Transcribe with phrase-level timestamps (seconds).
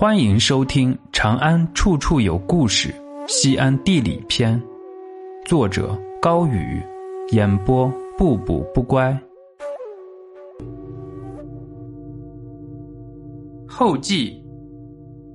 [0.00, 2.88] 欢迎收听《长安处处有故事·
[3.28, 4.58] 西安地理篇》，
[5.46, 6.82] 作者高宇，
[7.32, 9.14] 演播不补不乖。
[13.68, 14.42] 后记，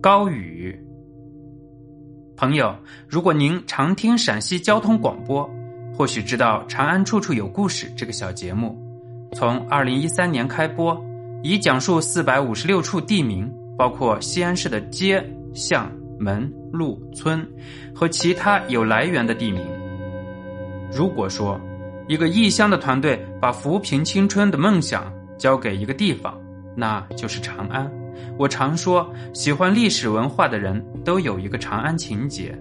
[0.00, 0.72] 高宇。
[2.36, 2.72] 朋友，
[3.08, 5.50] 如果您常听陕西交通广播，
[5.92, 8.80] 或许知道《长安处处有故事》这个小节目，
[9.32, 10.96] 从二零一三年开播，
[11.42, 13.52] 已讲述四百五十六处地名。
[13.76, 17.46] 包括西安市的街、巷、门、路、村
[17.94, 19.62] 和其他有来源的地名。
[20.92, 21.60] 如果说
[22.06, 26.38] 一个异乡的团队把扶贫青春的梦想交给一个地方，
[26.76, 27.90] 那就是长安。
[28.38, 32.56] 我常说，喜欢历史文化的人都有一个长安情节，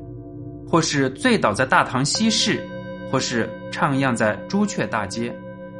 [0.68, 2.66] 或是醉倒在大唐西市，
[3.12, 5.36] 或是徜徉在朱雀大街，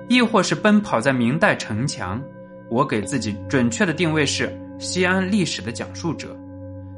[0.10, 2.22] 亦或是奔跑在明代城墙。
[2.70, 4.52] 我给自己准确的定位是。
[4.82, 6.36] 西安历史的讲述者，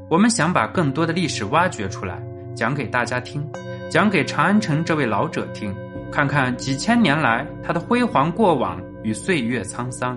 [0.08, 2.18] 我们想把更多的历史挖掘出来，
[2.56, 3.46] 讲给大家听，
[3.90, 5.72] 讲给长安城这位老者听，
[6.10, 10.16] 看看几千年来他的辉煌过往与岁月沧桑。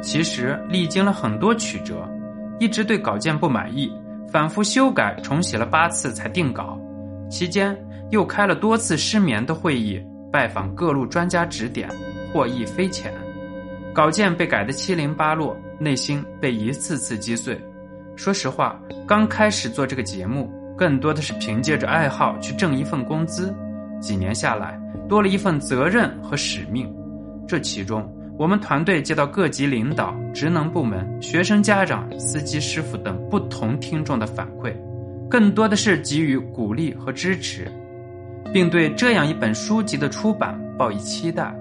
[0.00, 2.08] 其实历经了很多曲折，
[2.60, 3.92] 一直对稿件不满意，
[4.30, 6.78] 反复修改，重写了八次才定稿。
[7.28, 7.76] 期间
[8.10, 11.90] 又开了多次失眠的会议，拜访各路专家指点，
[12.32, 13.12] 获益匪浅。
[13.98, 15.56] 稿件被改得七零八落。
[15.76, 17.60] 内心被一次次击碎。
[18.14, 23.52] 说实话，刚开始做这个节目，更多的是凭借着爱好去挣一份工资。
[24.00, 26.88] 几年下来，多了一份责任和使命。
[27.48, 34.72] 这其中，我们团队接到各级领导、职能部门、学生家长、司机师傅等不同听众的反馈，
[35.28, 37.66] 更多的是给予鼓励和支持，
[38.52, 41.52] 并对这样一本书籍的出版抱以期待。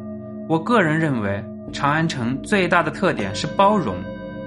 [0.48, 1.44] 我个人认为。
[1.72, 3.96] 长安城最大的特点是包容，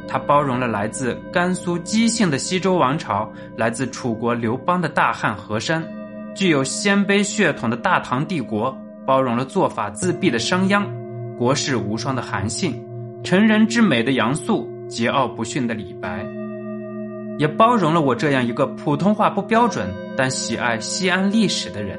[0.08, 5.86] 它包容了来自甘肃姬姓的西周王朝，来自楚国刘邦的大汉河山，
[6.34, 10.84] 具有鲜卑血统的大唐帝国，包容了做法自闭的商鞅，
[11.36, 12.82] 国士无双的韩信，
[13.22, 16.24] 成人之美的杨素，桀骜不驯的李白，
[17.38, 21.98] 也包容了我这样一个普通话不标准但喜爱西安历史的人。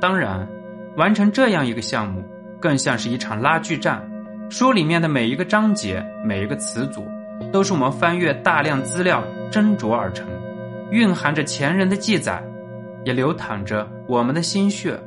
[0.00, 0.48] 当然，
[0.96, 2.24] 完成这样一个项目，
[2.60, 4.09] 更像是一场拉锯战。
[4.50, 7.06] 书里面的每一个章节、每一个词组，
[7.52, 10.26] 都是我们翻阅大量资料斟酌而成，
[10.90, 12.42] 蕴含着前人的记载，
[13.04, 14.98] 也流淌着我们的心血。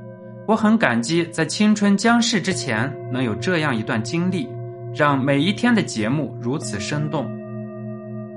[0.47, 4.49] 我很感激在青春将逝之前能有这样一段经历，
[4.95, 7.29] 让每一天的节目如此生动。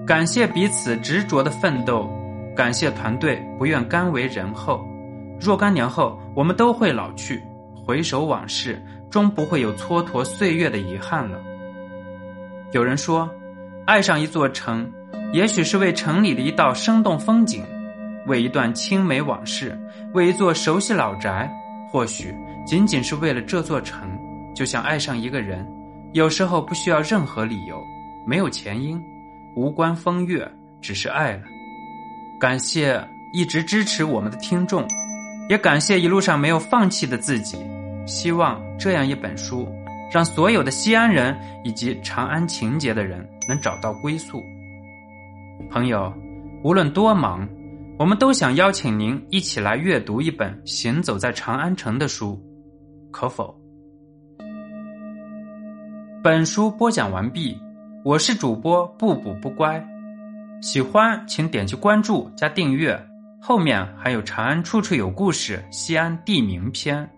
[0.05, 2.11] 感谢彼此执着的奋斗，
[2.57, 4.85] 感谢团队不愿甘为人后。
[5.39, 7.41] 若干年后，我们都会老去，
[7.87, 8.85] 回首往事。
[9.09, 11.41] 终不会有蹉跎岁月的遗憾了。
[12.73, 13.31] 有人说，
[13.87, 14.91] 爱上一座城，
[15.33, 17.65] 也许是为城里的一道生动风景，
[18.27, 19.79] 为一段青梅往事，
[20.13, 21.51] 为一座熟悉老宅，
[21.91, 22.35] 或许
[22.67, 24.11] 仅仅是为了这座城。
[24.55, 25.67] 就像爱上一个人，
[26.13, 27.81] 有时候不需要任何理由，
[28.27, 29.01] 没有前因，
[29.55, 30.47] 无关风月，
[30.83, 31.43] 只是爱了。
[32.41, 34.87] 感谢一直支持我们的听众，
[35.49, 37.59] 也感谢一路上没有放弃的自己。
[38.07, 39.69] 希望这样一本书，
[40.13, 44.41] 让所有的西安人以及长安情节的人能找到归宿。
[45.71, 46.13] 朋友，
[46.63, 47.49] 无论多忙，
[47.99, 52.41] 我们都想邀请您一起来阅读一本行走在长安城的书，
[53.11, 53.53] 可否？
[56.23, 57.59] 本书播讲完毕，
[58.05, 59.85] 我是主播不补不乖，
[60.61, 63.01] 喜欢请点击关注加订阅，
[63.49, 67.09] 后面还有长安处处有故事西安地名篇。